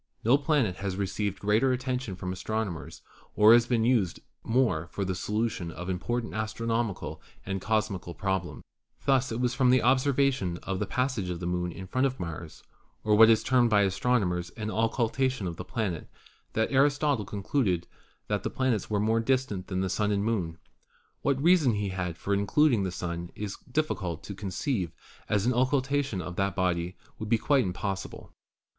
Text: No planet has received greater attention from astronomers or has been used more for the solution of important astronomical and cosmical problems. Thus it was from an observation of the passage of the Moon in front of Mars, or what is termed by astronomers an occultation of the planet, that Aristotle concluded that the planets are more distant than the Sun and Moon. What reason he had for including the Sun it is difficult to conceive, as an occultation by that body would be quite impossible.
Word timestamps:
No 0.23 0.35
planet 0.35 0.77
has 0.77 0.95
received 0.95 1.37
greater 1.37 1.71
attention 1.71 2.15
from 2.15 2.33
astronomers 2.33 3.03
or 3.35 3.53
has 3.53 3.67
been 3.67 3.85
used 3.85 4.19
more 4.43 4.87
for 4.87 5.05
the 5.05 5.13
solution 5.13 5.69
of 5.69 5.91
important 5.91 6.33
astronomical 6.33 7.21
and 7.45 7.61
cosmical 7.61 8.15
problems. 8.15 8.63
Thus 9.05 9.31
it 9.31 9.39
was 9.39 9.53
from 9.53 9.71
an 9.71 9.81
observation 9.81 10.57
of 10.63 10.79
the 10.79 10.87
passage 10.87 11.29
of 11.29 11.39
the 11.39 11.45
Moon 11.45 11.71
in 11.71 11.85
front 11.85 12.07
of 12.07 12.19
Mars, 12.19 12.63
or 13.03 13.13
what 13.13 13.29
is 13.29 13.43
termed 13.43 13.69
by 13.69 13.83
astronomers 13.83 14.49
an 14.57 14.71
occultation 14.71 15.45
of 15.45 15.57
the 15.57 15.63
planet, 15.63 16.09
that 16.53 16.71
Aristotle 16.71 17.23
concluded 17.23 17.85
that 18.27 18.41
the 18.41 18.49
planets 18.49 18.89
are 18.89 18.99
more 18.99 19.19
distant 19.19 19.67
than 19.67 19.81
the 19.81 19.87
Sun 19.89 20.11
and 20.11 20.25
Moon. 20.25 20.57
What 21.21 21.39
reason 21.39 21.73
he 21.75 21.89
had 21.89 22.17
for 22.17 22.33
including 22.33 22.81
the 22.81 22.91
Sun 22.91 23.29
it 23.35 23.41
is 23.43 23.57
difficult 23.71 24.23
to 24.23 24.33
conceive, 24.33 24.91
as 25.29 25.45
an 25.45 25.53
occultation 25.53 26.17
by 26.17 26.31
that 26.31 26.55
body 26.55 26.97
would 27.19 27.29
be 27.29 27.37
quite 27.37 27.63
impossible. 27.63 28.33